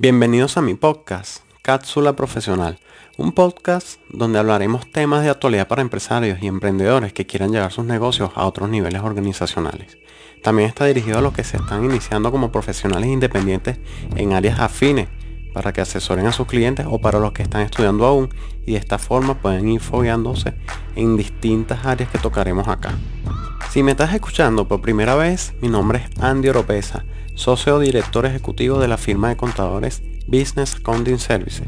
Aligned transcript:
Bienvenidos 0.00 0.56
a 0.56 0.62
mi 0.62 0.74
podcast, 0.74 1.42
Cápsula 1.60 2.12
Profesional, 2.12 2.78
un 3.16 3.32
podcast 3.32 3.98
donde 4.10 4.38
hablaremos 4.38 4.88
temas 4.92 5.24
de 5.24 5.30
actualidad 5.30 5.66
para 5.66 5.82
empresarios 5.82 6.38
y 6.40 6.46
emprendedores 6.46 7.12
que 7.12 7.26
quieran 7.26 7.50
llevar 7.50 7.72
sus 7.72 7.84
negocios 7.84 8.30
a 8.36 8.46
otros 8.46 8.70
niveles 8.70 9.02
organizacionales. 9.02 9.98
También 10.40 10.68
está 10.68 10.84
dirigido 10.84 11.18
a 11.18 11.20
los 11.20 11.32
que 11.32 11.42
se 11.42 11.56
están 11.56 11.84
iniciando 11.84 12.30
como 12.30 12.52
profesionales 12.52 13.08
independientes 13.08 13.80
en 14.14 14.34
áreas 14.34 14.60
afines 14.60 15.08
para 15.52 15.72
que 15.72 15.80
asesoren 15.80 16.28
a 16.28 16.32
sus 16.32 16.46
clientes 16.46 16.86
o 16.88 17.00
para 17.00 17.18
los 17.18 17.32
que 17.32 17.42
están 17.42 17.62
estudiando 17.62 18.06
aún 18.06 18.28
y 18.64 18.74
de 18.74 18.78
esta 18.78 18.98
forma 18.98 19.42
pueden 19.42 19.68
ir 19.68 19.80
fogueándose 19.80 20.54
en 20.94 21.16
distintas 21.16 21.84
áreas 21.84 22.08
que 22.08 22.18
tocaremos 22.18 22.68
acá. 22.68 22.96
Si 23.70 23.82
me 23.82 23.90
estás 23.90 24.14
escuchando 24.14 24.68
por 24.68 24.80
primera 24.80 25.16
vez, 25.16 25.54
mi 25.60 25.68
nombre 25.68 26.04
es 26.04 26.22
Andy 26.22 26.50
Oropesa 26.50 27.04
socio 27.38 27.78
director 27.78 28.26
ejecutivo 28.26 28.80
de 28.80 28.88
la 28.88 28.96
firma 28.96 29.28
de 29.28 29.36
contadores 29.36 30.02
Business 30.26 30.74
Accounting 30.74 31.20
Services 31.20 31.62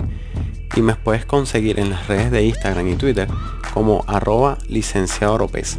y 0.74 0.82
me 0.82 0.96
puedes 0.96 1.24
conseguir 1.24 1.78
en 1.78 1.90
las 1.90 2.08
redes 2.08 2.32
de 2.32 2.42
Instagram 2.42 2.88
y 2.88 2.96
Twitter 2.96 3.28
como 3.72 4.04
arroba 4.08 4.58
licenciado 4.66 5.34
Oropesa. 5.34 5.78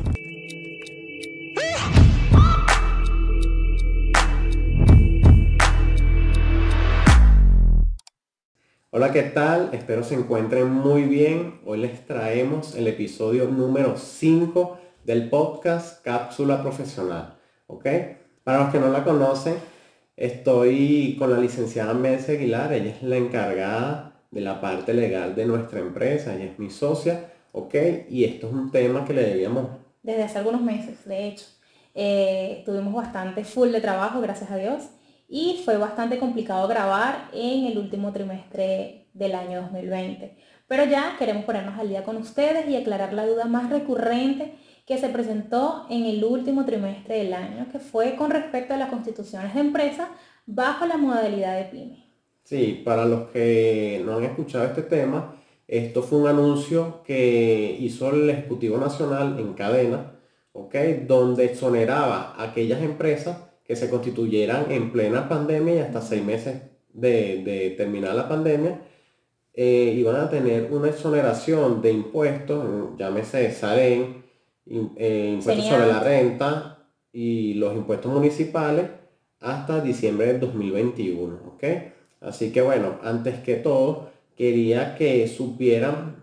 Hola, 8.92 9.12
¿qué 9.12 9.24
tal? 9.24 9.72
Espero 9.74 10.04
se 10.04 10.16
encuentren 10.16 10.72
muy 10.72 11.04
bien. 11.04 11.60
Hoy 11.66 11.80
les 11.80 12.06
traemos 12.06 12.76
el 12.76 12.88
episodio 12.88 13.50
número 13.50 13.98
5 13.98 14.80
del 15.04 15.30
podcast 15.30 16.02
Cápsula 16.02 16.62
Profesional. 16.62 17.38
¿Ok? 17.68 17.86
Para 18.46 18.60
los 18.64 18.72
que 18.72 18.80
no 18.80 18.88
la 18.88 19.04
conocen, 19.04 19.56
Estoy 20.22 21.16
con 21.18 21.32
la 21.32 21.40
licenciada 21.40 21.96
Merce 21.96 22.34
Aguilar, 22.34 22.72
ella 22.74 22.92
es 22.92 23.02
la 23.02 23.18
encargada 23.18 24.22
de 24.30 24.42
la 24.42 24.62
parte 24.62 24.94
legal 24.94 25.34
de 25.34 25.48
nuestra 25.48 25.80
empresa, 25.80 26.36
ella 26.36 26.46
es 26.46 26.60
mi 26.60 26.70
socia, 26.70 27.32
¿ok? 27.54 27.74
Y 28.08 28.26
esto 28.26 28.46
es 28.46 28.54
un 28.54 28.70
tema 28.70 29.04
que 29.04 29.14
le 29.14 29.24
debíamos... 29.24 29.70
Desde 30.04 30.22
hace 30.22 30.38
algunos 30.38 30.62
meses, 30.62 31.06
de 31.06 31.28
hecho. 31.28 31.46
Eh, 31.96 32.62
tuvimos 32.68 32.94
bastante 32.94 33.44
full 33.44 33.72
de 33.72 33.82
trabajo, 33.82 34.22
gracias 34.22 34.52
a 34.52 34.58
Dios, 34.58 34.84
y 35.28 35.60
fue 35.66 35.78
bastante 35.78 36.20
complicado 36.20 36.68
grabar 36.68 37.32
en 37.34 37.66
el 37.66 37.80
último 37.80 38.14
trimestre 38.14 39.08
del 39.16 39.34
año 39.34 39.64
2020. 39.64 40.38
Pero 40.68 40.86
ya 40.86 41.16
queremos 41.18 41.46
ponernos 41.46 41.80
al 41.80 41.90
día 41.90 42.04
con 42.04 42.18
ustedes 42.18 42.70
y 42.70 42.76
aclarar 42.76 43.12
la 43.14 43.26
duda 43.26 43.46
más 43.46 43.72
recurrente 43.72 44.54
que 44.86 44.98
se 44.98 45.10
presentó 45.10 45.86
en 45.90 46.06
el 46.06 46.24
último 46.24 46.66
trimestre 46.66 47.20
del 47.20 47.34
año, 47.34 47.68
que 47.72 47.80
fue 47.80 48.16
con 48.16 48.32
respecto 48.32 48.74
a 48.74 48.78
las 48.78 48.90
constituciones 48.90 49.54
de 49.54 49.62
empresa 49.62 50.10
bajo 50.46 50.86
la 50.86 50.98
modalidad 50.98 51.58
de 51.58 51.66
PYME. 51.66 52.06
Sí, 52.44 52.82
para 52.84 53.06
los 53.06 53.30
que 53.30 54.02
no 54.06 54.18
han 54.18 54.24
escuchado 54.24 54.66
este 54.66 54.82
tema, 54.82 55.36
esto 55.68 56.04
fue 56.04 56.20
un 56.20 56.28
anuncio 56.28 57.02
que 57.04 57.78
hizo 57.80 58.10
el 58.10 58.30
Ejecutivo 58.30 58.78
Nacional 58.78 59.40
en 59.40 59.54
cadena, 59.54 60.20
¿ok? 60.52 60.76
Donde 61.08 61.46
exoneraba 61.46 62.34
a 62.36 62.44
aquellas 62.44 62.82
empresas 62.82 63.38
que 63.64 63.76
se 63.76 63.90
constituyeran 63.90 64.70
en 64.72 64.92
plena 64.92 65.30
pandemia 65.30 65.76
y 65.76 65.80
hasta 65.80 66.02
seis 66.02 66.24
meses 66.26 66.62
de, 66.92 67.74
terminar 67.78 68.16
la 68.16 68.28
pandemia, 68.28 68.82
eh, 69.54 69.94
iban 69.98 70.18
a 70.18 70.30
tener 70.30 70.70
una 70.72 70.90
exoneración 70.90 71.82
de 71.82 71.92
impuestos, 71.92 72.98
llámese 72.98 73.52
SAREN, 73.52 74.26
eh, 74.66 75.34
impuestos 75.38 75.66
sobre 75.66 75.88
la 75.88 76.00
renta 76.00 76.78
y 77.12 77.56
los 77.56 77.76
impuestos 77.76 78.12
municipales 78.12 78.86
hasta 79.40 79.82
diciembre 79.82 80.28
del 80.28 80.40
2021, 80.40 81.40
¿ok? 81.56 81.64
Así 82.22 82.52
que 82.52 82.62
bueno, 82.62 83.00
antes 83.04 83.40
que 83.40 83.56
todo, 83.56 84.10
quería 84.38 84.96
que 84.96 85.28
supieran, 85.28 86.16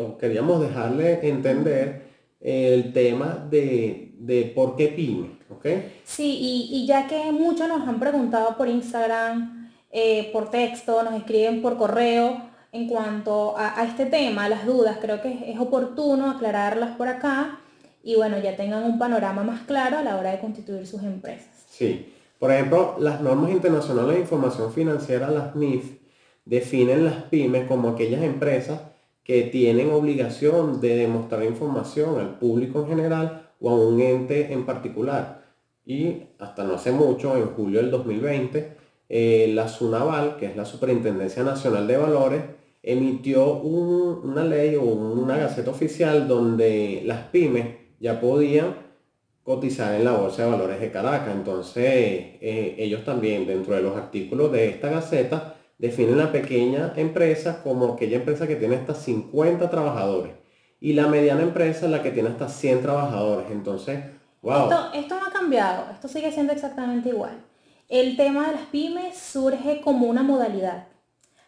o 0.00 0.18
queríamos 0.18 0.60
dejarle 0.60 1.28
entender 1.28 2.06
el 2.40 2.92
tema 2.92 3.46
de, 3.50 4.12
de 4.18 4.44
por 4.54 4.76
qué 4.76 4.88
PYME, 4.88 5.38
¿ok? 5.50 5.66
Sí, 6.04 6.68
y, 6.70 6.86
ya 6.86 7.06
que 7.06 7.30
muchos 7.32 7.68
nos 7.68 7.86
han 7.86 8.00
preguntado 8.00 8.56
por 8.56 8.68
Instagram, 8.68 9.70
eh, 9.90 10.30
por 10.32 10.50
texto, 10.50 11.02
nos 11.02 11.14
escriben 11.14 11.62
por 11.62 11.76
correo 11.76 12.42
en 12.72 12.88
cuanto 12.88 13.56
a, 13.56 13.82
este 13.84 14.06
tema, 14.06 14.48
las 14.48 14.66
dudas, 14.66 14.98
creo 15.00 15.22
que 15.22 15.50
es 15.50 15.58
oportuno 15.58 16.30
aclararlas 16.30 16.96
por 16.96 17.08
acá 17.08 17.60
y 18.06 18.14
bueno, 18.14 18.38
ya 18.38 18.54
tengan 18.54 18.84
un 18.84 19.00
panorama 19.00 19.42
más 19.42 19.62
claro 19.62 19.98
a 19.98 20.02
la 20.02 20.16
hora 20.16 20.30
de 20.30 20.38
constituir 20.38 20.86
sus 20.86 21.02
empresas. 21.02 21.48
Sí, 21.68 22.06
por 22.38 22.52
ejemplo, 22.52 22.94
las 23.00 23.20
normas 23.20 23.50
internacionales 23.50 24.14
de 24.14 24.20
información 24.20 24.72
financiera, 24.72 25.28
las 25.28 25.56
NIF, 25.56 25.98
definen 26.44 27.04
las 27.04 27.24
pymes 27.24 27.66
como 27.66 27.88
aquellas 27.88 28.22
empresas 28.22 28.80
que 29.24 29.42
tienen 29.42 29.90
obligación 29.90 30.80
de 30.80 30.94
demostrar 30.94 31.42
información 31.42 32.20
al 32.20 32.38
público 32.38 32.82
en 32.82 32.88
general 32.90 33.50
o 33.60 33.70
a 33.70 33.74
un 33.74 34.00
ente 34.00 34.52
en 34.52 34.64
particular. 34.64 35.42
Y 35.84 36.28
hasta 36.38 36.62
no 36.62 36.74
hace 36.74 36.92
mucho, 36.92 37.36
en 37.36 37.46
julio 37.56 37.80
del 37.80 37.90
2020, 37.90 38.72
eh, 39.08 39.50
la 39.52 39.66
SUNAVAL, 39.66 40.36
que 40.36 40.46
es 40.46 40.56
la 40.56 40.64
Superintendencia 40.64 41.42
Nacional 41.42 41.88
de 41.88 41.96
Valores, 41.96 42.42
emitió 42.84 43.54
una 43.54 44.44
ley 44.44 44.76
o 44.76 44.82
una 44.82 45.36
gaceta 45.36 45.72
oficial 45.72 46.28
donde 46.28 47.02
las 47.04 47.24
pymes 47.30 47.85
ya 48.00 48.20
podían 48.20 48.74
cotizar 49.42 49.94
en 49.94 50.04
la 50.04 50.12
Bolsa 50.12 50.44
de 50.44 50.50
Valores 50.50 50.80
de 50.80 50.90
Caracas. 50.90 51.34
Entonces, 51.34 51.84
eh, 51.84 52.74
ellos 52.78 53.04
también, 53.04 53.46
dentro 53.46 53.74
de 53.74 53.82
los 53.82 53.96
artículos 53.96 54.50
de 54.50 54.68
esta 54.68 54.88
gaceta, 54.88 55.54
definen 55.78 56.18
la 56.18 56.32
pequeña 56.32 56.92
empresa 56.96 57.62
como 57.62 57.92
aquella 57.92 58.16
empresa 58.16 58.46
que 58.46 58.56
tiene 58.56 58.76
hasta 58.76 58.94
50 58.94 59.70
trabajadores. 59.70 60.32
Y 60.80 60.94
la 60.94 61.06
mediana 61.06 61.42
empresa 61.42 61.86
es 61.86 61.92
la 61.92 62.02
que 62.02 62.10
tiene 62.10 62.30
hasta 62.30 62.48
100 62.48 62.82
trabajadores. 62.82 63.50
Entonces, 63.50 64.00
wow. 64.42 64.64
Esto, 64.64 64.92
esto 64.94 65.20
no 65.20 65.26
ha 65.26 65.32
cambiado, 65.32 65.92
esto 65.92 66.08
sigue 66.08 66.32
siendo 66.32 66.52
exactamente 66.52 67.10
igual. 67.10 67.38
El 67.88 68.16
tema 68.16 68.48
de 68.48 68.56
las 68.56 68.66
pymes 68.66 69.16
surge 69.16 69.80
como 69.80 70.06
una 70.06 70.24
modalidad 70.24 70.88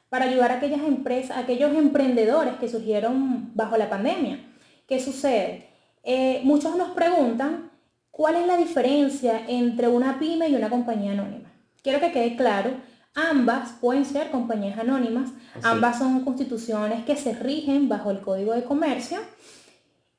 para 0.09 0.27
ayudar 0.27 0.53
a 0.53 0.57
aquellas 0.59 0.83
empresas, 0.83 1.37
a 1.37 1.41
aquellos 1.41 1.75
emprendedores 1.75 2.55
que 2.55 2.69
surgieron 2.69 3.51
bajo 3.55 3.77
la 3.77 3.91
pandemia. 3.91 4.41
¿Qué 4.87 5.01
sucede? 5.01 5.68
Eh, 6.11 6.41
muchos 6.43 6.75
nos 6.75 6.93
preguntan 6.93 7.71
cuál 8.11 8.37
es 8.37 8.47
la 8.47 8.57
diferencia 8.57 9.43
entre 9.47 9.89
una 9.89 10.19
pyme 10.19 10.49
y 10.49 10.55
una 10.55 10.71
compañía 10.71 11.13
anónima. 11.13 11.53
Quiero 11.83 12.01
que 12.01 12.13
quede 12.13 12.35
claro, 12.35 12.71
ambas 13.15 13.73
pueden 13.79 14.07
ser 14.07 14.31
compañías 14.31 14.79
anónimas, 14.79 15.33
ambas 15.63 15.99
son 15.99 16.25
constituciones 16.25 17.05
que 17.05 17.15
se 17.15 17.35
rigen 17.35 17.91
bajo 17.91 18.11
el 18.11 18.23
Código 18.23 18.55
de 18.55 18.65
Comercio 18.65 19.19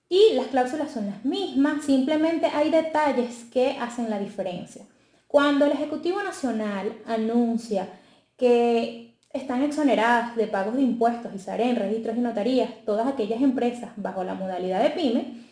y 0.07 0.33
las 0.35 0.45
cláusulas 0.45 0.91
son 0.91 1.07
las 1.07 1.25
mismas, 1.25 1.83
simplemente 1.85 2.45
hay 2.45 2.69
detalles 2.69 3.45
que 3.45 3.71
hacen 3.81 4.11
la 4.11 4.19
diferencia. 4.19 4.85
Cuando 5.25 5.66
el 5.66 5.71
Ejecutivo 5.71 6.21
Nacional 6.21 7.00
anuncia 7.07 7.89
que 8.38 9.17
están 9.33 9.63
exoneradas 9.63 10.35
de 10.35 10.45
pagos 10.45 10.75
de 10.75 10.83
impuestos 10.83 11.33
y 11.33 11.39
SAREN, 11.39 11.77
registros 11.77 12.16
y 12.16 12.19
notarías, 12.19 12.69
todas 12.85 13.07
aquellas 13.07 13.41
empresas 13.41 13.89
bajo 13.95 14.23
la 14.23 14.35
modalidad 14.35 14.83
de 14.83 14.91
pyme, 14.91 15.48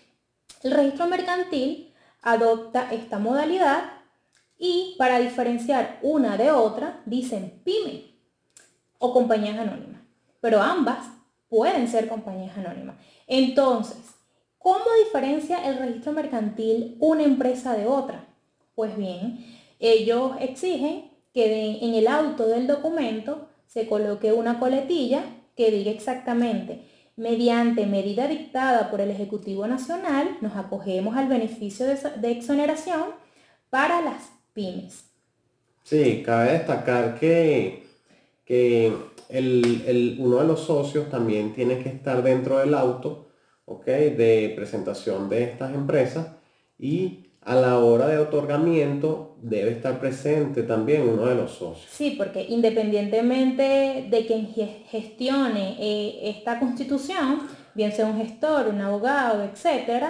el 0.63 0.71
registro 0.71 1.07
mercantil 1.07 1.93
adopta 2.21 2.91
esta 2.91 3.19
modalidad 3.19 3.91
y 4.57 4.95
para 4.97 5.19
diferenciar 5.19 5.99
una 6.01 6.37
de 6.37 6.51
otra 6.51 7.01
dicen 7.05 7.61
pyme 7.63 8.05
o 8.97 9.13
compañías 9.13 9.57
anónimas, 9.57 10.01
pero 10.41 10.61
ambas 10.61 11.05
pueden 11.49 11.87
ser 11.87 12.07
compañías 12.07 12.57
anónimas. 12.57 12.97
Entonces, 13.27 13.97
¿cómo 14.57 14.85
diferencia 15.05 15.67
el 15.67 15.77
registro 15.77 16.11
mercantil 16.11 16.97
una 16.99 17.23
empresa 17.23 17.73
de 17.73 17.85
otra? 17.85 18.25
Pues 18.73 18.97
bien, 18.97 19.45
ellos 19.79 20.33
exigen 20.39 21.11
que 21.33 21.77
en 21.81 21.93
el 21.93 22.07
auto 22.07 22.47
del 22.47 22.65
documento 22.67 23.49
se 23.67 23.87
coloque 23.87 24.33
una 24.33 24.59
coletilla 24.59 25.23
que 25.55 25.71
diga 25.71 25.91
exactamente 25.91 26.83
Mediante 27.17 27.85
medida 27.85 28.27
dictada 28.27 28.89
por 28.89 29.01
el 29.01 29.11
Ejecutivo 29.11 29.67
Nacional, 29.67 30.37
nos 30.39 30.55
acogemos 30.55 31.17
al 31.17 31.27
beneficio 31.27 31.85
de, 31.85 32.31
exoneración 32.31 33.05
para 33.69 34.01
las 34.01 34.31
pymes. 34.53 35.03
Sí, 35.83 36.21
cabe 36.25 36.53
destacar 36.53 37.19
que, 37.19 37.83
que 38.45 38.93
uno 40.19 40.37
de 40.37 40.47
los 40.47 40.61
socios 40.61 41.09
también 41.09 41.53
tiene 41.53 41.79
que 41.79 41.89
estar 41.89 42.23
dentro 42.23 42.59
del 42.59 42.73
auto 42.75 43.27
de 43.85 44.53
presentación 44.55 45.29
de 45.29 45.43
estas 45.43 45.73
empresas 45.73 46.27
y 46.77 47.31
a 47.41 47.55
la 47.55 47.79
hora 47.79 48.07
de 48.07 48.17
otorgamiento 48.17 49.26
debe 49.41 49.71
estar 49.71 49.99
presente 49.99 50.63
también 50.63 51.07
uno 51.07 51.25
de 51.25 51.35
los 51.35 51.51
socios. 51.51 51.87
Sí, 51.91 52.15
porque 52.17 52.45
independientemente 52.49 54.07
de 54.09 54.25
quien 54.25 54.47
gestione 54.89 55.77
eh, 55.79 56.29
esta 56.29 56.59
constitución, 56.59 57.41
bien 57.73 57.91
sea 57.91 58.07
un 58.07 58.17
gestor, 58.17 58.67
un 58.67 58.81
abogado, 58.81 59.43
etc., 59.43 60.03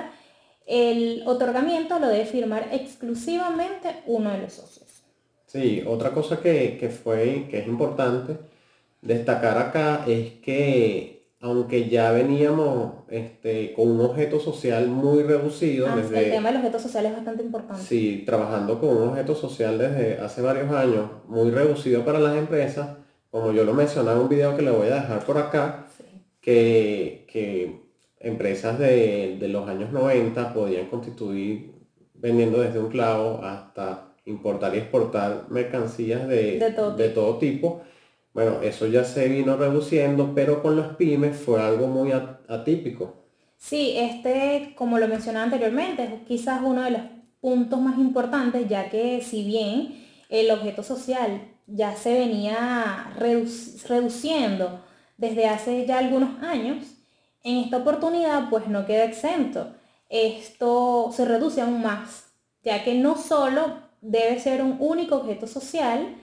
el 0.65 1.23
otorgamiento 1.25 1.97
lo 1.99 2.07
debe 2.09 2.25
firmar 2.25 2.69
exclusivamente 2.71 4.01
uno 4.05 4.31
de 4.31 4.39
los 4.39 4.53
socios. 4.53 5.03
Sí, 5.45 5.81
otra 5.87 6.11
cosa 6.11 6.41
que, 6.41 6.77
que 6.77 6.89
fue, 6.89 7.47
que 7.49 7.59
es 7.59 7.67
importante 7.67 8.37
destacar 9.01 9.57
acá 9.57 10.03
es 10.05 10.33
que 10.41 11.16
aunque 11.39 11.87
ya 11.87 12.11
veníamos 12.11 12.93
este, 13.09 13.73
con 13.73 13.91
un 13.91 14.01
objeto 14.01 14.39
social 14.39 14.87
muy 14.87 15.21
reducido 15.23 15.85
Ah, 15.87 15.93
sí, 15.95 15.99
el 16.01 16.09
desde, 16.09 16.31
tema 16.31 16.49
de 16.49 16.53
los 16.55 16.59
objetos 16.63 16.81
sociales 16.81 17.11
es 17.11 17.17
bastante 17.17 17.43
importante. 17.43 17.83
sí, 17.83 18.23
trabajando 18.25 18.79
con 18.79 18.89
un 18.89 19.09
objeto 19.09 19.35
social 19.35 19.77
desde 19.77 20.19
hace 20.19 20.41
varios 20.41 20.71
años, 20.71 21.09
muy 21.27 21.51
reducido 21.51 22.03
para 22.03 22.19
las 22.19 22.35
empresas, 22.37 22.97
como 23.29 23.51
yo 23.51 23.63
lo 23.65 23.73
mencionaba 23.73 24.13
en 24.17 24.23
un 24.23 24.29
video 24.29 24.55
que 24.55 24.63
le 24.63 24.71
voy 24.71 24.87
a 24.87 24.95
dejar 24.95 25.25
por 25.25 25.37
acá, 25.37 25.85
Sí. 25.95 26.03
que, 26.41 27.27
que 27.31 27.81
empresas 28.19 28.79
de, 28.79 29.37
de 29.39 29.47
los 29.47 29.67
años 29.69 29.91
90 29.91 30.53
podían 30.55 30.87
constituir 30.87 31.71
vendiendo 32.15 32.61
desde 32.61 32.79
un 32.79 32.89
clavo 32.89 33.41
hasta 33.43 34.15
importar 34.25 34.73
y 34.73 34.79
exportar 34.79 35.45
mercancías 35.49 36.27
de, 36.27 36.57
De 36.57 36.71
todo 36.71 36.95
de 36.97 37.09
todo 37.09 37.37
tipo. 37.37 37.81
Bueno, 38.37 38.61
eso 38.61 38.85
ya 38.85 39.03
se 39.03 39.27
vino 39.29 39.57
reduciendo, 39.57 40.35
pero 40.35 40.61
con 40.61 40.77
las 40.77 40.95
pymes 40.95 41.35
fue 41.37 41.59
algo 41.59 41.87
muy 41.87 42.11
atípico. 42.11 43.15
Sí, 43.57 43.93
este, 43.97 44.75
como 44.77 44.99
lo 44.99 45.07
mencionaba 45.07 45.45
anteriormente, 45.45 46.03
es 46.03 46.21
quizás 46.27 46.61
uno 46.63 46.83
de 46.83 46.91
los 46.91 47.01
puntos 47.41 47.79
más 47.81 47.97
importantes, 47.97 48.69
ya 48.69 48.89
que 48.91 49.21
si 49.21 49.43
bien 49.43 50.05
el 50.29 50.51
objeto 50.51 50.83
social 50.83 51.41
ya 51.65 51.95
se 51.95 52.13
venía 52.13 53.11
redu- 53.19 53.83
reduciendo 53.87 54.81
desde 55.17 55.47
hace 55.47 55.87
ya 55.87 55.97
algunos 55.97 56.43
años, 56.43 56.85
en 57.43 57.57
esta 57.57 57.77
oportunidad 57.77 58.51
pues 58.51 58.67
no 58.67 58.85
queda 58.85 59.05
exento. 59.05 59.73
Esto 60.09 61.09
se 61.11 61.25
reduce 61.25 61.61
aún 61.61 61.81
más, 61.81 62.25
ya 62.63 62.83
que 62.83 62.93
no 62.93 63.17
solo 63.17 63.79
debe 64.01 64.39
ser 64.39 64.61
un 64.61 64.77
único 64.79 65.15
objeto 65.15 65.47
social, 65.47 66.15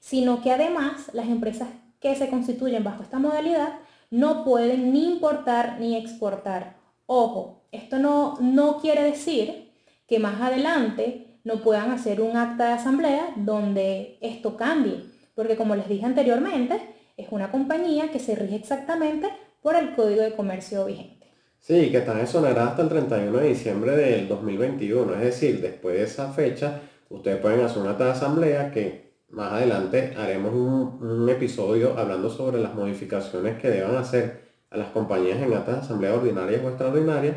sino 0.00 0.42
que 0.42 0.50
además 0.50 1.10
las 1.12 1.28
empresas 1.28 1.68
que 2.00 2.16
se 2.16 2.28
constituyen 2.28 2.82
bajo 2.82 3.02
esta 3.02 3.18
modalidad 3.18 3.74
no 4.10 4.44
pueden 4.44 4.92
ni 4.92 5.04
importar 5.04 5.78
ni 5.78 5.96
exportar. 5.96 6.76
Ojo, 7.06 7.62
esto 7.70 7.98
no, 7.98 8.38
no 8.40 8.80
quiere 8.80 9.04
decir 9.04 9.70
que 10.08 10.18
más 10.18 10.40
adelante 10.40 11.38
no 11.44 11.62
puedan 11.62 11.90
hacer 11.90 12.20
un 12.20 12.36
acta 12.36 12.66
de 12.66 12.72
asamblea 12.72 13.32
donde 13.36 14.18
esto 14.20 14.56
cambie, 14.56 15.04
porque 15.34 15.56
como 15.56 15.76
les 15.76 15.88
dije 15.88 16.04
anteriormente, 16.04 16.80
es 17.16 17.28
una 17.30 17.50
compañía 17.50 18.10
que 18.10 18.18
se 18.18 18.34
rige 18.34 18.56
exactamente 18.56 19.28
por 19.62 19.76
el 19.76 19.94
Código 19.94 20.22
de 20.22 20.34
Comercio 20.34 20.86
vigente. 20.86 21.28
Sí, 21.58 21.90
que 21.90 21.98
están 21.98 22.18
exoneradas 22.18 22.70
hasta 22.70 22.82
el 22.82 22.88
31 22.88 23.38
de 23.38 23.48
diciembre 23.48 23.94
del 23.94 24.26
2021. 24.26 25.14
Es 25.14 25.20
decir, 25.20 25.60
después 25.60 25.96
de 25.96 26.04
esa 26.04 26.32
fecha, 26.32 26.80
ustedes 27.10 27.38
pueden 27.38 27.60
hacer 27.60 27.82
una 27.82 27.90
acta 27.90 28.06
de 28.06 28.10
asamblea 28.12 28.70
que 28.72 29.09
más 29.30 29.52
adelante 29.52 30.14
haremos 30.16 30.52
un, 30.52 30.98
un 31.00 31.28
episodio 31.28 31.96
hablando 31.98 32.30
sobre 32.30 32.60
las 32.60 32.74
modificaciones 32.74 33.58
que 33.60 33.70
deban 33.70 33.96
hacer 33.96 34.50
a 34.70 34.76
las 34.76 34.90
compañías 34.90 35.40
en 35.40 35.52
actas 35.52 35.76
de 35.76 35.80
asamblea 35.82 36.14
ordinarias 36.14 36.62
o 36.64 36.68
extraordinarias 36.68 37.36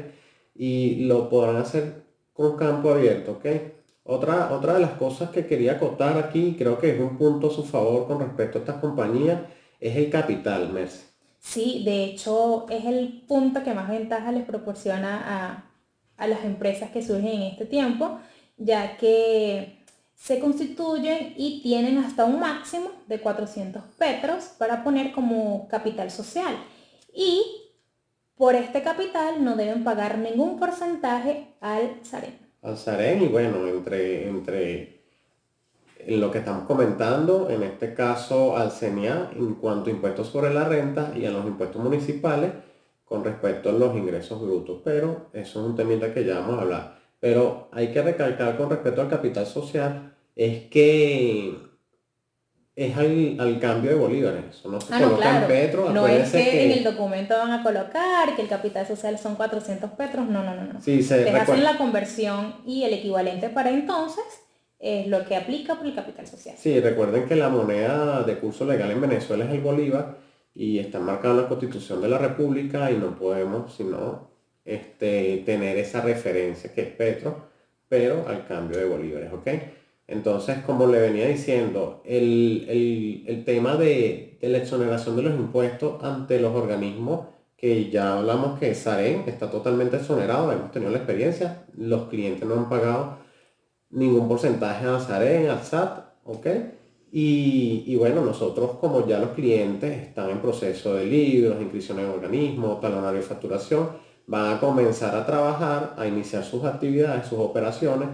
y 0.55 1.05
lo 1.05 1.29
podrán 1.29 1.57
hacer 1.57 2.03
con 2.33 2.57
campo 2.57 2.91
abierto, 2.91 3.33
¿ok? 3.33 3.45
Otra, 4.05 4.51
otra 4.51 4.73
de 4.73 4.81
las 4.81 4.91
cosas 4.91 5.29
que 5.29 5.45
quería 5.45 5.73
acotar 5.73 6.17
aquí, 6.17 6.55
creo 6.57 6.77
que 6.77 6.91
es 6.91 6.99
un 6.99 7.17
punto 7.17 7.47
a 7.47 7.51
su 7.51 7.63
favor 7.63 8.07
con 8.07 8.19
respecto 8.19 8.57
a 8.57 8.61
estas 8.61 8.77
compañías, 8.77 9.41
es 9.79 9.95
el 9.95 10.09
capital, 10.09 10.71
Merce. 10.73 11.05
Sí, 11.39 11.83
de 11.85 12.05
hecho 12.05 12.65
es 12.69 12.85
el 12.85 13.23
punto 13.27 13.63
que 13.63 13.73
más 13.73 13.89
ventaja 13.89 14.31
les 14.31 14.45
proporciona 14.45 15.21
a, 15.25 15.71
a 16.17 16.27
las 16.27 16.43
empresas 16.43 16.91
que 16.91 17.01
surgen 17.01 17.33
en 17.33 17.41
este 17.43 17.65
tiempo, 17.65 18.19
ya 18.57 18.97
que 18.97 19.82
se 20.15 20.39
constituyen 20.39 21.33
y 21.37 21.61
tienen 21.61 21.97
hasta 21.97 22.25
un 22.25 22.39
máximo 22.39 22.91
de 23.07 23.19
400 23.19 23.83
petros 23.97 24.45
para 24.57 24.83
poner 24.83 25.11
como 25.11 25.67
capital 25.67 26.11
social. 26.11 26.55
Y 27.13 27.43
por 28.35 28.55
este 28.55 28.81
capital 28.81 29.43
no 29.43 29.55
deben 29.55 29.83
pagar 29.83 30.17
ningún 30.17 30.59
porcentaje 30.59 31.55
al 31.61 31.99
SAREN. 32.03 32.37
al 32.61 32.77
Sarén 32.77 33.21
y 33.23 33.27
bueno, 33.27 33.67
entre, 33.67 34.27
entre 34.27 35.03
en 35.99 36.19
lo 36.19 36.31
que 36.31 36.39
estamos 36.39 36.65
comentando, 36.65 37.49
en 37.49 37.63
este 37.63 37.93
caso 37.93 38.57
al 38.57 38.71
CENIA 38.71 39.31
en 39.35 39.55
cuanto 39.55 39.89
a 39.89 39.93
impuestos 39.93 40.27
sobre 40.27 40.53
la 40.53 40.65
renta 40.67 41.13
y 41.15 41.25
a 41.25 41.31
los 41.31 41.45
impuestos 41.45 41.81
municipales 41.81 42.51
con 43.05 43.23
respecto 43.23 43.69
a 43.69 43.73
los 43.73 43.95
ingresos 43.95 44.41
brutos, 44.41 44.81
pero 44.83 45.27
eso 45.33 45.61
es 45.61 45.65
un 45.65 45.75
temita 45.75 46.13
que 46.13 46.25
ya 46.25 46.39
vamos 46.39 46.57
a 46.57 46.61
hablar. 46.61 47.02
Pero 47.23 47.69
hay 47.71 47.87
que 47.93 48.01
recalcar 48.01 48.57
con 48.57 48.69
respecto 48.69 48.99
al 48.99 49.07
capital 49.07 49.45
social, 49.45 50.13
es 50.35 50.63
que 50.63 51.55
es 52.75 52.97
al, 52.97 53.37
al 53.39 53.61
cambio 53.61 53.91
de 53.91 53.95
bolívares, 53.95 54.43
eso 54.49 54.69
no 54.69 54.81
se 54.81 54.93
Ah, 54.93 54.99
no, 54.99 55.15
claro. 55.15 55.47
es 55.47 56.31
que 56.33 56.65
en 56.65 56.71
el 56.71 56.83
documento 56.83 57.33
van 57.37 57.51
a 57.51 57.63
colocar 57.63 58.35
que 58.35 58.41
el 58.41 58.49
capital 58.49 58.85
social 58.85 59.17
son 59.17 59.35
400 59.35 59.91
petros, 59.91 60.27
no, 60.27 60.43
no, 60.43 60.53
no, 60.53 60.73
no. 60.73 60.81
Sí, 60.81 61.01
se 61.01 61.19
Ustedes 61.19 61.33
hacen 61.33 61.63
la 61.63 61.77
conversión 61.77 62.55
y 62.65 62.83
el 62.83 62.91
equivalente 62.91 63.47
para 63.47 63.69
entonces 63.69 64.25
es 64.79 65.07
lo 65.07 65.23
que 65.23 65.37
aplica 65.37 65.75
por 65.75 65.85
el 65.85 65.95
capital 65.95 66.27
social. 66.27 66.57
Sí, 66.57 66.77
recuerden 66.81 67.25
que 67.25 67.37
la 67.37 67.47
moneda 67.47 68.23
de 68.23 68.37
curso 68.37 68.65
legal 68.65 68.91
en 68.91 68.99
Venezuela 68.99 69.45
es 69.45 69.51
el 69.51 69.61
bolívar 69.61 70.17
y 70.53 70.79
está 70.79 70.99
marcada 70.99 71.35
en 71.35 71.41
la 71.43 71.47
Constitución 71.47 72.01
de 72.01 72.09
la 72.09 72.17
República 72.17 72.91
y 72.91 72.97
no 72.97 73.15
podemos 73.17 73.73
sino 73.73 74.32
este, 74.65 75.43
tener 75.45 75.77
esa 75.77 76.01
referencia 76.01 76.73
que 76.73 76.81
es 76.81 76.87
Petro, 76.87 77.49
pero 77.89 78.27
al 78.27 78.47
cambio 78.47 78.77
de 78.79 78.85
bolívares, 78.85 79.31
¿ok? 79.33 79.47
Entonces, 80.07 80.57
como 80.65 80.87
le 80.87 80.99
venía 80.99 81.27
diciendo, 81.27 82.01
el, 82.05 82.65
el- 82.69 83.23
el 83.27 83.45
tema 83.45 83.75
de, 83.77 84.37
de 84.41 84.49
la 84.49 84.57
exoneración 84.59 85.15
de 85.15 85.23
los 85.23 85.33
impuestos 85.35 86.03
ante 86.03 86.39
los 86.39 86.53
organismos 86.55 87.27
que 87.57 87.89
ya 87.89 88.17
hablamos 88.17 88.59
que 88.59 88.75
Sarén 88.75 89.23
está 89.27 89.49
totalmente 89.49 89.95
exonerado, 89.97 90.51
hemos 90.51 90.71
tenido 90.71 90.91
la 90.91 90.97
experiencia, 90.97 91.65
los 91.77 92.09
clientes 92.09 92.45
no 92.47 92.55
han 92.55 92.67
pagado 92.69 93.19
ningún 93.91 94.27
porcentaje 94.27 94.85
a 94.87 94.99
Sarén, 94.99 95.49
al 95.49 95.63
SAT, 95.63 95.99
¿ok? 96.25 96.47
Y, 97.11 97.83
y 97.85 97.95
bueno, 97.95 98.21
nosotros 98.25 98.71
como 98.81 99.05
ya 99.07 99.19
los 99.19 99.29
clientes 99.31 100.01
están 100.01 100.31
en 100.31 100.39
proceso 100.41 100.95
de 100.95 101.05
libros, 101.05 101.61
inscripción 101.61 101.99
en 101.99 102.07
organismos, 102.07 102.81
talonario 102.81 103.21
de 103.21 103.25
facturación, 103.25 103.89
van 104.27 104.55
a 104.55 104.59
comenzar 104.59 105.15
a 105.15 105.25
trabajar, 105.25 105.95
a 105.97 106.07
iniciar 106.07 106.43
sus 106.43 106.63
actividades, 106.63 107.27
sus 107.27 107.39
operaciones. 107.39 108.09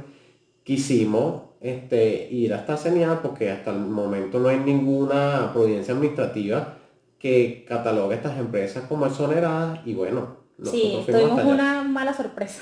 Quisimos 0.64 1.44
este, 1.62 2.30
ir 2.32 2.54
hasta 2.54 2.78
CENIAL 2.78 3.20
porque 3.22 3.52
hasta 3.52 3.72
el 3.72 3.80
momento 3.80 4.40
no 4.40 4.50
hay 4.50 4.60
ninguna 4.60 5.52
providencia 5.54 5.94
administrativa 5.94 6.76
que 7.20 7.66
catalogue 7.68 8.16
estas 8.16 8.38
empresas 8.40 8.86
como 8.88 9.06
exoneradas 9.06 9.80
y 9.86 9.94
bueno, 9.94 10.38
nosotros 10.58 11.06
Sí, 11.06 11.12
tuvimos 11.12 11.44
una 11.44 11.84
mala 11.84 12.14
sorpresa. 12.14 12.62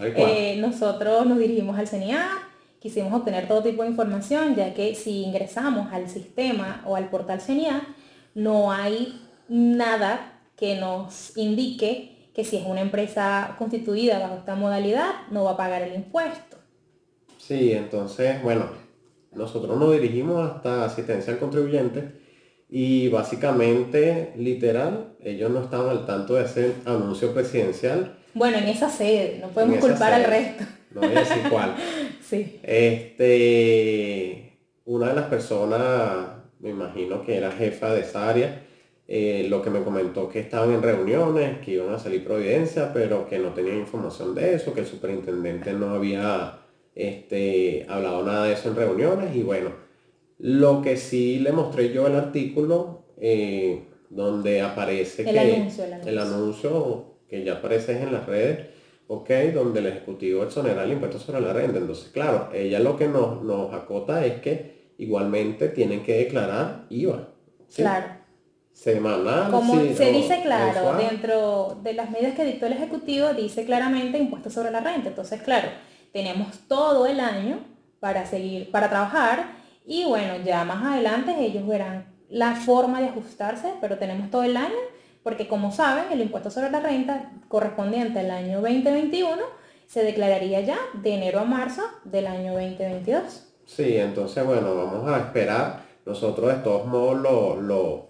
Eh, 0.00 0.56
nosotros 0.58 1.26
nos 1.26 1.38
dirigimos 1.38 1.78
al 1.78 1.86
CNIA, 1.86 2.26
quisimos 2.80 3.12
obtener 3.12 3.46
todo 3.46 3.62
tipo 3.62 3.82
de 3.82 3.90
información, 3.90 4.56
ya 4.56 4.74
que 4.74 4.94
si 4.94 5.22
ingresamos 5.22 5.92
al 5.92 6.08
sistema 6.08 6.82
o 6.86 6.96
al 6.96 7.10
portal 7.10 7.40
CNIA, 7.40 7.82
no 8.34 8.72
hay 8.72 9.20
nada 9.48 10.40
que 10.56 10.76
nos 10.76 11.36
indique 11.36 12.19
que 12.34 12.44
si 12.44 12.56
es 12.56 12.66
una 12.66 12.80
empresa 12.80 13.54
constituida 13.58 14.18
bajo 14.18 14.36
esta 14.36 14.54
modalidad, 14.54 15.26
no 15.30 15.44
va 15.44 15.52
a 15.52 15.56
pagar 15.56 15.82
el 15.82 15.94
impuesto. 15.94 16.56
Sí, 17.38 17.72
entonces, 17.72 18.42
bueno, 18.42 18.66
nosotros 19.32 19.78
nos 19.78 19.92
dirigimos 19.92 20.48
hasta 20.48 20.84
asistencia 20.84 21.32
al 21.32 21.38
contribuyente 21.38 22.20
y 22.68 23.08
básicamente, 23.08 24.32
literal, 24.36 25.14
ellos 25.22 25.50
no 25.50 25.62
estaban 25.62 25.88
al 25.88 26.06
tanto 26.06 26.34
de 26.34 26.44
ese 26.44 26.74
anuncio 26.84 27.34
presidencial. 27.34 28.16
Bueno, 28.34 28.58
en 28.58 28.68
esa 28.68 28.88
sede, 28.88 29.38
no 29.40 29.48
podemos 29.48 29.78
culpar 29.78 30.12
al 30.12 30.24
resto. 30.24 30.64
No 30.92 31.00
voy 31.00 31.16
a 31.16 31.20
decir 31.20 31.42
cuál. 31.50 31.74
Sí. 32.30 32.60
Este, 32.62 33.40
una 34.84 35.08
de 35.08 35.14
las 35.14 35.24
personas, 35.24 36.28
me 36.60 36.70
imagino 36.70 37.24
que 37.24 37.36
era 37.36 37.50
jefa 37.50 37.92
de 37.92 38.02
esa 38.02 38.28
área, 38.28 38.62
eh, 39.12 39.48
lo 39.48 39.60
que 39.60 39.70
me 39.70 39.82
comentó 39.82 40.28
que 40.28 40.38
estaban 40.38 40.70
en 40.70 40.82
reuniones, 40.82 41.58
que 41.58 41.72
iban 41.72 41.92
a 41.92 41.98
salir 41.98 42.22
providencia, 42.22 42.92
pero 42.92 43.26
que 43.26 43.40
no 43.40 43.52
tenían 43.52 43.78
información 43.78 44.36
de 44.36 44.54
eso, 44.54 44.72
que 44.72 44.82
el 44.82 44.86
superintendente 44.86 45.72
no 45.72 45.90
había 45.90 46.60
este, 46.94 47.86
hablado 47.88 48.24
nada 48.24 48.44
de 48.44 48.52
eso 48.52 48.68
en 48.68 48.76
reuniones 48.76 49.34
y 49.34 49.42
bueno, 49.42 49.70
lo 50.38 50.80
que 50.80 50.96
sí 50.96 51.40
le 51.40 51.50
mostré 51.50 51.92
yo 51.92 52.06
el 52.06 52.14
artículo 52.14 53.02
eh, 53.20 53.82
donde 54.10 54.62
aparece 54.62 55.22
El 55.22 55.32
que 55.32 55.40
anuncio, 55.40 55.84
el 55.86 55.92
el 56.06 56.18
anuncio. 56.18 56.36
anuncio 56.36 57.04
que 57.28 57.42
ya 57.42 57.54
aparece 57.54 58.00
en 58.00 58.12
las 58.12 58.26
redes, 58.26 58.68
ok, 59.08 59.28
donde 59.52 59.80
el 59.80 59.86
ejecutivo 59.88 60.44
exonera 60.44 60.84
el 60.84 60.92
impuesto 60.92 61.18
sobre 61.18 61.40
la 61.40 61.52
renta. 61.52 61.78
Entonces, 61.78 62.10
claro, 62.12 62.50
ella 62.54 62.78
lo 62.78 62.96
que 62.96 63.08
nos, 63.08 63.42
nos 63.42 63.74
acota 63.74 64.24
es 64.24 64.40
que 64.40 64.92
igualmente 64.98 65.68
tienen 65.68 66.04
que 66.04 66.16
declarar 66.18 66.86
IVA. 66.90 67.28
¿sí? 67.66 67.82
Claro. 67.82 68.19
Semanal. 68.80 69.50
Como 69.50 69.78
sí, 69.78 69.94
se 69.94 70.10
dice 70.10 70.40
claro, 70.40 70.94
mensual. 70.94 70.96
dentro 70.96 71.78
de 71.82 71.92
las 71.92 72.10
medidas 72.10 72.34
que 72.34 72.46
dictó 72.46 72.64
el 72.64 72.72
Ejecutivo, 72.72 73.34
dice 73.34 73.66
claramente 73.66 74.16
impuesto 74.16 74.48
sobre 74.48 74.70
la 74.70 74.80
renta. 74.80 75.10
Entonces, 75.10 75.42
claro, 75.42 75.68
tenemos 76.14 76.60
todo 76.66 77.06
el 77.06 77.20
año 77.20 77.58
para 78.00 78.24
seguir, 78.24 78.70
para 78.70 78.88
trabajar 78.88 79.58
Y 79.86 80.04
bueno, 80.04 80.34
ya 80.44 80.64
más 80.64 80.82
adelante 80.82 81.34
ellos 81.38 81.66
verán 81.66 82.06
la 82.30 82.54
forma 82.54 83.00
de 83.02 83.08
ajustarse, 83.08 83.74
pero 83.82 83.98
tenemos 83.98 84.30
todo 84.30 84.44
el 84.44 84.56
año, 84.56 84.80
porque 85.22 85.46
como 85.46 85.72
saben, 85.72 86.04
el 86.10 86.22
impuesto 86.22 86.50
sobre 86.50 86.70
la 86.70 86.80
renta 86.80 87.32
correspondiente 87.48 88.20
al 88.20 88.30
año 88.30 88.62
2021 88.62 89.42
se 89.86 90.04
declararía 90.04 90.60
ya 90.62 90.78
de 90.94 91.14
enero 91.14 91.40
a 91.40 91.44
marzo 91.44 91.82
del 92.04 92.28
año 92.28 92.54
2022. 92.54 93.46
Sí, 93.66 93.98
entonces 93.98 94.42
bueno, 94.46 94.74
vamos 94.74 95.06
a 95.06 95.18
esperar. 95.18 95.82
Nosotros 96.06 96.48
de 96.48 96.62
todos 96.62 96.86
modos 96.86 97.18
lo, 97.20 97.60
lo, 97.60 98.09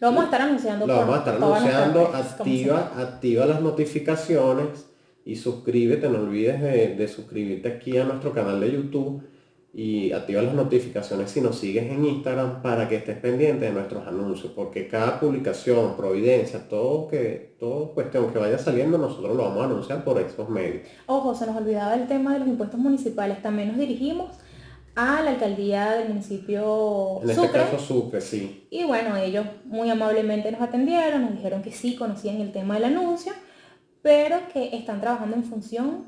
vamos 0.00 0.22
a 0.22 0.24
estar 0.24 0.42
anunciando. 0.42 0.86
Lo 0.86 0.96
vamos 0.96 1.14
a 1.14 1.18
estar 1.18 1.36
anunciando. 1.36 2.06
Activa, 2.14 2.92
activa 2.96 3.46
las 3.46 3.60
notificaciones 3.60 4.86
y 5.24 5.36
suscríbete. 5.36 6.08
No 6.08 6.20
olvides 6.20 6.60
de, 6.60 6.94
de 6.94 7.08
suscribirte 7.08 7.68
aquí 7.68 7.98
a 7.98 8.04
nuestro 8.04 8.32
canal 8.32 8.60
de 8.60 8.72
YouTube 8.72 9.22
y 9.74 10.12
activa 10.12 10.42
las 10.42 10.54
notificaciones 10.54 11.30
si 11.30 11.40
nos 11.40 11.58
sigues 11.58 11.90
en 11.90 12.04
Instagram 12.04 12.62
para 12.62 12.88
que 12.88 12.96
estés 12.96 13.18
pendiente 13.18 13.66
de 13.66 13.72
nuestros 13.72 14.06
anuncios, 14.06 14.52
porque 14.52 14.88
cada 14.88 15.20
publicación, 15.20 15.94
providencia, 15.96 16.68
todo 16.68 17.06
que, 17.06 17.54
todo 17.60 17.92
cuestión 17.92 18.32
que 18.32 18.38
vaya 18.38 18.58
saliendo, 18.58 18.96
nosotros 18.96 19.36
lo 19.36 19.44
vamos 19.44 19.62
a 19.62 19.64
anunciar 19.66 20.04
por 20.04 20.20
estos 20.20 20.48
medios. 20.48 20.82
Ojo, 21.06 21.34
se 21.34 21.46
nos 21.46 21.56
olvidaba 21.56 21.94
el 21.94 22.08
tema 22.08 22.32
de 22.32 22.40
los 22.40 22.48
impuestos 22.48 22.80
municipales. 22.80 23.42
También 23.42 23.68
nos 23.68 23.78
dirigimos 23.78 24.30
a 24.98 25.22
la 25.22 25.30
alcaldía 25.30 25.92
del 25.92 26.08
municipio 26.08 27.20
en 27.22 27.30
este 27.30 27.50
caso 27.52 27.78
Sucre, 27.78 28.20
sí. 28.20 28.66
Y 28.68 28.82
bueno, 28.82 29.16
ellos 29.16 29.46
muy 29.64 29.88
amablemente 29.90 30.50
nos 30.50 30.60
atendieron, 30.60 31.22
nos 31.22 31.36
dijeron 31.36 31.62
que 31.62 31.70
sí 31.70 31.94
conocían 31.94 32.40
el 32.40 32.50
tema 32.50 32.74
del 32.74 32.86
anuncio, 32.86 33.32
pero 34.02 34.40
que 34.52 34.76
están 34.76 35.00
trabajando 35.00 35.36
en 35.36 35.44
función 35.44 36.06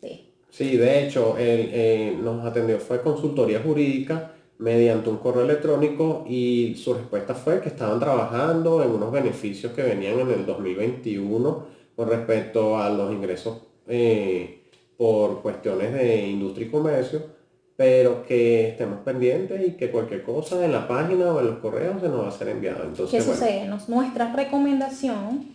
de 0.00 0.32
Sí, 0.50 0.76
de 0.76 1.04
hecho, 1.04 1.36
él 1.36 1.68
eh, 1.72 2.16
nos 2.22 2.46
atendió, 2.46 2.78
fue 2.78 3.02
consultoría 3.02 3.60
jurídica 3.60 4.34
mediante 4.58 5.10
un 5.10 5.16
correo 5.16 5.42
electrónico 5.42 6.24
y 6.28 6.76
su 6.76 6.94
respuesta 6.94 7.34
fue 7.34 7.60
que 7.60 7.70
estaban 7.70 7.98
trabajando 7.98 8.84
en 8.84 8.90
unos 8.90 9.10
beneficios 9.10 9.72
que 9.72 9.82
venían 9.82 10.20
en 10.20 10.30
el 10.30 10.46
2021 10.46 11.66
con 11.96 12.08
respecto 12.08 12.78
a 12.78 12.88
los 12.88 13.12
ingresos 13.12 13.58
eh, 13.88 14.62
por 14.96 15.42
cuestiones 15.42 15.92
de 15.92 16.28
industria 16.28 16.68
y 16.68 16.70
comercio, 16.70 17.37
pero 17.78 18.26
que 18.26 18.70
estemos 18.70 18.98
pendientes 19.04 19.64
y 19.64 19.70
que 19.76 19.92
cualquier 19.92 20.24
cosa 20.24 20.64
en 20.64 20.72
la 20.72 20.88
página 20.88 21.32
o 21.32 21.38
en 21.38 21.46
los 21.46 21.58
correos 21.60 22.00
se 22.00 22.08
nos 22.08 22.24
va 22.24 22.28
a 22.28 22.32
ser 22.32 22.48
enviado. 22.48 22.82
Entonces, 22.82 23.24
¿Qué 23.24 23.32
sucede? 23.32 23.70
Nuestra 23.86 24.32
recomendación 24.32 25.50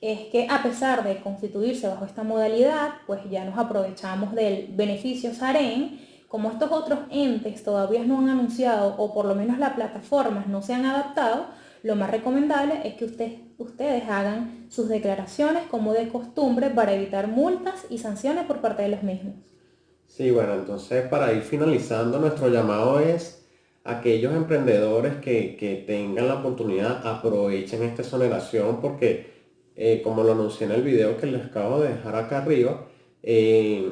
es 0.00 0.20
que 0.28 0.46
a 0.48 0.62
pesar 0.62 1.04
de 1.04 1.18
constituirse 1.18 1.86
bajo 1.86 2.06
esta 2.06 2.22
modalidad, 2.22 2.92
pues 3.06 3.20
ya 3.30 3.44
nos 3.44 3.58
aprovechamos 3.58 4.34
del 4.34 4.68
beneficio 4.70 5.34
SAREN. 5.34 6.00
Como 6.26 6.50
estos 6.50 6.72
otros 6.72 7.00
entes 7.10 7.62
todavía 7.62 8.02
no 8.02 8.20
han 8.20 8.30
anunciado 8.30 8.94
o 8.96 9.12
por 9.12 9.26
lo 9.26 9.34
menos 9.34 9.58
las 9.58 9.74
plataformas 9.74 10.46
no 10.46 10.62
se 10.62 10.72
han 10.72 10.86
adaptado, 10.86 11.48
lo 11.82 11.96
más 11.96 12.10
recomendable 12.10 12.80
es 12.84 12.94
que 12.94 13.04
ustedes 13.58 14.08
hagan 14.08 14.64
sus 14.70 14.88
declaraciones 14.88 15.64
como 15.70 15.92
de 15.92 16.08
costumbre 16.08 16.70
para 16.70 16.94
evitar 16.94 17.28
multas 17.28 17.84
y 17.90 17.98
sanciones 17.98 18.46
por 18.46 18.62
parte 18.62 18.84
de 18.84 18.88
los 18.88 19.02
mismos. 19.02 19.34
Sí, 20.08 20.32
bueno, 20.32 20.54
entonces 20.54 21.06
para 21.06 21.32
ir 21.32 21.42
finalizando, 21.42 22.18
nuestro 22.18 22.48
llamado 22.48 22.98
es 22.98 23.46
aquellos 23.84 24.34
emprendedores 24.34 25.14
que, 25.16 25.56
que 25.56 25.76
tengan 25.86 26.26
la 26.26 26.40
oportunidad, 26.40 27.06
aprovechen 27.06 27.84
esta 27.84 28.02
exoneración 28.02 28.80
porque 28.80 29.38
eh, 29.76 30.02
como 30.02 30.24
lo 30.24 30.32
anuncié 30.32 30.66
en 30.66 30.72
el 30.72 30.82
video 30.82 31.16
que 31.16 31.26
les 31.26 31.44
acabo 31.44 31.80
de 31.80 31.90
dejar 31.90 32.16
acá 32.16 32.38
arriba, 32.38 32.88
eh, 33.22 33.88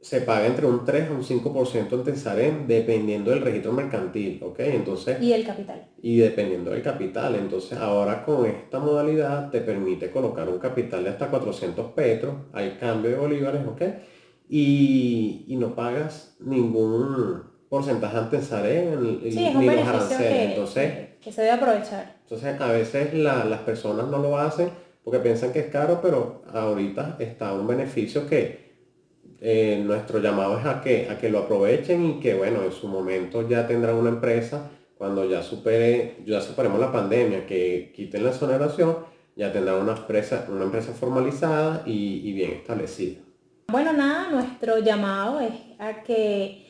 se 0.00 0.22
paga 0.22 0.46
entre 0.46 0.66
un 0.66 0.84
3 0.84 1.08
a 1.08 1.12
un 1.12 1.22
5% 1.22 1.92
en 1.92 2.02
Tesarem 2.02 2.66
dependiendo 2.66 3.30
del 3.30 3.42
registro 3.42 3.72
mercantil, 3.72 4.40
¿ok? 4.42 4.58
Entonces... 4.60 5.22
Y 5.22 5.32
el 5.32 5.44
capital. 5.44 5.86
Y 6.02 6.18
dependiendo 6.18 6.72
del 6.72 6.82
capital. 6.82 7.36
Entonces 7.36 7.78
ahora 7.78 8.24
con 8.24 8.46
esta 8.46 8.80
modalidad 8.80 9.50
te 9.50 9.60
permite 9.60 10.10
colocar 10.10 10.48
un 10.48 10.58
capital 10.58 11.04
de 11.04 11.10
hasta 11.10 11.28
400 11.28 11.92
petros, 11.92 12.34
hay 12.52 12.76
cambio 12.80 13.10
de 13.12 13.16
bolívares, 13.18 13.62
¿ok? 13.68 13.82
Y, 14.48 15.44
y 15.46 15.56
no 15.56 15.74
pagas 15.74 16.36
ningún 16.40 17.42
porcentaje 17.68 18.16
ante 18.16 18.38
Tesarem 18.38 19.20
sí, 19.20 19.52
ni 19.56 19.66
los 19.66 19.86
aranceles. 19.86 20.50
entonces, 20.50 20.92
que, 21.20 21.32
se 21.32 21.42
debe 21.42 21.54
aprovechar. 21.54 22.16
Entonces 22.22 22.60
a 22.60 22.72
veces 22.72 23.14
las 23.14 23.60
personas 23.60 24.08
no 24.08 24.18
lo 24.18 24.38
hacen 24.38 24.70
porque 25.04 25.20
piensan 25.20 25.52
que 25.52 25.60
es 25.60 25.66
caro, 25.66 26.00
pero 26.02 26.42
ahorita 26.52 27.16
está 27.18 27.52
un 27.52 27.66
beneficio 27.66 28.26
que 28.26 28.68
eh, 29.40 29.82
nuestro 29.84 30.18
llamado 30.18 30.58
es 30.58 30.66
a 30.66 30.80
que, 30.80 31.08
a 31.08 31.18
que 31.18 31.30
lo 31.30 31.40
aprovechen 31.40 32.04
y 32.04 32.20
que, 32.20 32.34
bueno, 32.34 32.62
en 32.62 32.72
su 32.72 32.88
momento 32.88 33.48
ya 33.48 33.66
tendrán 33.66 33.96
una 33.96 34.10
empresa, 34.10 34.70
cuando 34.96 35.24
ya 35.24 35.42
supere, 35.42 36.16
ya 36.26 36.40
superemos 36.40 36.80
la 36.80 36.90
pandemia, 36.90 37.46
que 37.46 37.92
quiten 37.94 38.24
la 38.24 38.30
exoneración, 38.30 38.98
ya 39.36 39.52
tendrán 39.52 39.76
una 39.76 39.92
empresa, 39.92 40.46
una 40.50 40.64
empresa 40.64 40.92
formalizada 40.92 41.84
y, 41.86 42.28
y 42.28 42.32
bien 42.32 42.50
establecida. 42.50 43.20
Bueno, 43.70 43.92
nada, 43.92 44.30
nuestro 44.30 44.78
llamado 44.78 45.40
es 45.40 45.52
a 45.78 46.02
que 46.02 46.64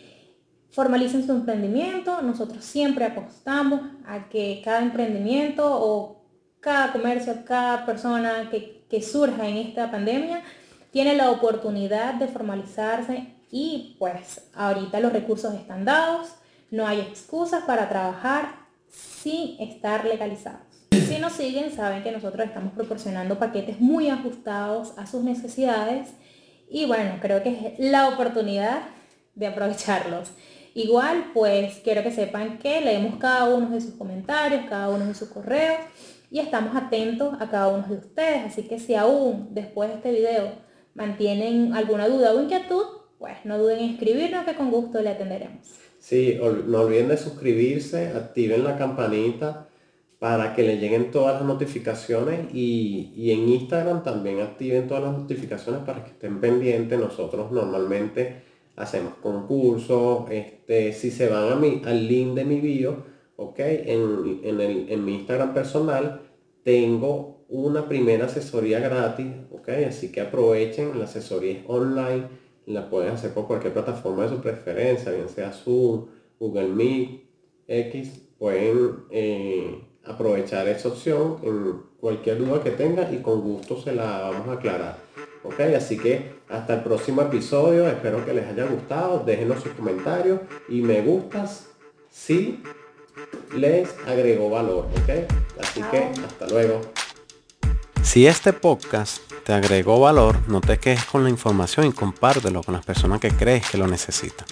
formalicen 0.72 1.24
su 1.24 1.30
emprendimiento. 1.30 2.22
Nosotros 2.22 2.64
siempre 2.64 3.04
apostamos 3.04 3.82
a 4.04 4.28
que 4.28 4.60
cada 4.64 4.80
emprendimiento 4.80 5.64
o 5.64 6.24
cada 6.58 6.90
comercio, 6.90 7.44
cada 7.44 7.86
persona 7.86 8.50
que, 8.50 9.00
surja 9.00 9.46
en 9.46 9.58
esta 9.58 9.92
pandemia 9.92 10.42
tiene 10.90 11.14
la 11.14 11.30
oportunidad 11.30 12.14
de 12.14 12.26
formalizarse 12.26 13.32
y 13.48 13.94
pues 14.00 14.50
ahorita 14.56 14.98
los 14.98 15.12
recursos 15.12 15.54
están 15.54 15.84
dados, 15.84 16.34
no 16.72 16.84
hay 16.84 16.98
excusas 16.98 17.62
para 17.62 17.88
trabajar 17.88 18.66
sin 18.88 19.60
estar 19.60 20.04
legalizados. 20.04 20.66
Si 20.90 21.20
nos 21.20 21.34
siguen, 21.34 21.70
saben 21.70 22.02
que 22.02 22.10
nosotros 22.10 22.44
estamos 22.44 22.72
proporcionando 22.72 23.38
paquetes 23.38 23.78
muy 23.78 24.08
ajustados 24.08 24.98
a 24.98 25.06
sus 25.06 25.22
necesidades 25.22 26.08
y 26.70 26.86
bueno, 26.86 27.18
creo 27.20 27.42
que 27.42 27.50
es 27.50 27.78
la 27.78 28.08
oportunidad 28.08 28.82
de 29.34 29.46
aprovecharlos. 29.46 30.30
Igual, 30.74 31.30
pues 31.34 31.80
quiero 31.82 32.02
que 32.02 32.12
sepan 32.12 32.58
que 32.58 32.80
leemos 32.80 33.16
cada 33.16 33.44
uno 33.46 33.70
de 33.70 33.80
sus 33.80 33.94
comentarios, 33.94 34.62
cada 34.68 34.88
uno 34.88 35.06
de 35.06 35.14
sus 35.14 35.28
correos 35.28 35.78
y 36.30 36.40
estamos 36.40 36.76
atentos 36.76 37.34
a 37.40 37.48
cada 37.48 37.68
uno 37.68 37.86
de 37.88 37.96
ustedes. 37.96 38.44
Así 38.44 38.62
que 38.64 38.78
si 38.78 38.94
aún 38.94 39.48
después 39.54 39.88
de 39.88 39.96
este 39.96 40.12
video 40.12 40.52
mantienen 40.94 41.74
alguna 41.74 42.06
duda 42.06 42.32
o 42.32 42.42
inquietud, 42.42 42.84
pues 43.18 43.36
no 43.44 43.58
duden 43.58 43.80
en 43.80 43.90
escribirnos 43.90 44.44
que 44.44 44.54
con 44.54 44.70
gusto 44.70 45.00
le 45.00 45.10
atenderemos. 45.10 45.66
Sí, 45.98 46.38
no 46.66 46.80
olviden 46.80 47.08
de 47.08 47.16
suscribirse, 47.16 48.08
activen 48.14 48.62
la 48.62 48.76
campanita 48.76 49.67
para 50.18 50.54
que 50.54 50.64
le 50.64 50.78
lleguen 50.78 51.10
todas 51.10 51.34
las 51.34 51.44
notificaciones 51.44 52.52
y, 52.52 53.30
en 53.30 53.48
Instagram 53.48 54.02
también 54.02 54.40
activen 54.40 54.88
todas 54.88 55.04
las 55.04 55.12
notificaciones 55.12 55.82
para 55.82 56.02
que 56.02 56.10
estén 56.10 56.40
pendientes. 56.40 56.98
Nosotros 56.98 57.52
normalmente 57.52 58.42
hacemos 58.76 59.14
concursos, 59.22 60.30
este, 60.30 60.92
si 60.92 61.10
se 61.10 61.28
van 61.28 61.52
a 61.52 61.56
mi, 61.56 61.82
al 61.84 62.06
link 62.08 62.34
de 62.34 62.44
mi 62.44 62.60
bio, 62.60 63.04
¿ok? 63.36 63.58
En, 63.58 64.40
en, 64.42 65.04
mi 65.04 65.14
Instagram 65.14 65.54
personal 65.54 66.22
tengo 66.64 67.44
una 67.48 67.88
primera 67.88 68.26
asesoría 68.26 68.80
gratis, 68.80 69.26
¿ok? 69.52 69.68
Así 69.86 70.10
que 70.10 70.20
aprovechen, 70.20 70.98
la 70.98 71.04
asesoría 71.04 71.62
online, 71.68 72.26
la 72.66 72.90
pueden 72.90 73.12
hacer 73.12 73.32
por 73.32 73.46
cualquier 73.46 73.72
plataforma 73.72 74.24
de 74.24 74.30
su 74.30 74.40
preferencia, 74.40 75.12
bien 75.12 75.28
sea 75.28 75.52
Zoom, 75.52 76.06
Google 76.38 76.68
Meet, 76.68 77.22
X, 77.66 78.28
pueden 78.38 79.04
eh, 79.10 79.87
aprovechar 80.08 80.66
esa 80.68 80.88
opción 80.88 81.38
en 81.42 81.82
cualquier 82.00 82.38
duda 82.38 82.62
que 82.62 82.70
tengan 82.70 83.12
y 83.12 83.18
con 83.18 83.40
gusto 83.40 83.80
se 83.80 83.92
la 83.92 84.30
vamos 84.30 84.48
a 84.48 84.52
aclarar. 84.52 84.96
¿ok? 85.44 85.60
Así 85.76 85.98
que 85.98 86.34
hasta 86.48 86.74
el 86.74 86.82
próximo 86.82 87.22
episodio, 87.22 87.86
espero 87.88 88.24
que 88.24 88.34
les 88.34 88.46
haya 88.46 88.64
gustado, 88.64 89.22
déjenos 89.24 89.62
sus 89.62 89.72
comentarios 89.72 90.40
y 90.68 90.80
me 90.82 91.00
gustas 91.02 91.66
si 92.10 92.62
les 93.54 93.88
agregó 94.06 94.50
valor, 94.50 94.86
¿ok? 95.02 95.30
Así 95.60 95.82
que 95.90 96.10
hasta 96.24 96.46
luego. 96.48 96.80
Si 98.02 98.26
este 98.26 98.52
podcast 98.52 99.20
te 99.44 99.52
agregó 99.52 100.00
valor, 100.00 100.36
no 100.48 100.60
te 100.60 100.78
quejes 100.78 101.04
con 101.04 101.24
la 101.24 101.30
información 101.30 101.86
y 101.86 101.92
compártelo 101.92 102.62
con 102.62 102.74
las 102.74 102.84
personas 102.84 103.20
que 103.20 103.30
crees 103.30 103.68
que 103.68 103.78
lo 103.78 103.86
necesitan. 103.86 104.46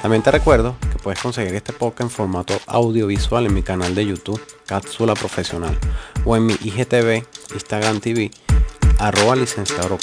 También 0.00 0.22
te 0.22 0.30
recuerdo 0.30 0.76
que 0.80 0.93
puedes 1.04 1.20
conseguir 1.20 1.54
este 1.54 1.74
podcast 1.74 2.00
en 2.00 2.10
formato 2.10 2.58
audiovisual 2.66 3.44
en 3.44 3.52
mi 3.52 3.62
canal 3.62 3.94
de 3.94 4.06
YouTube, 4.06 4.40
Cápsula 4.64 5.14
Profesional, 5.14 5.78
o 6.24 6.34
en 6.34 6.46
mi 6.46 6.54
IGTV, 6.54 7.22
Instagram 7.52 8.00
TV, 8.00 8.30
arroba 8.98 9.36
licenciado 9.36 9.98